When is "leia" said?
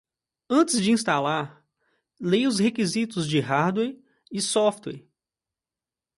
2.19-2.49